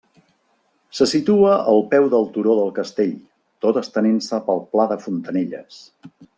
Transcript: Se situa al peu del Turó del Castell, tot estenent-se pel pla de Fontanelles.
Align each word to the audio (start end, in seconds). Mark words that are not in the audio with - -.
Se 0.99 1.07
situa 1.11 1.51
al 1.73 1.83
peu 1.91 2.07
del 2.15 2.25
Turó 2.39 2.57
del 2.61 2.73
Castell, 2.79 3.13
tot 3.67 3.81
estenent-se 3.85 4.43
pel 4.51 4.67
pla 4.75 4.89
de 4.95 4.99
Fontanelles. 5.07 5.83